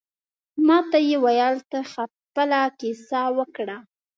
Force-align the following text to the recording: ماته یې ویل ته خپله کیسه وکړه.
ماته 0.67 0.97
یې 1.09 1.17
ویل 1.23 1.57
ته 1.69 1.79
خپله 1.91 2.61
کیسه 2.79 3.21
وکړه. 3.37 3.77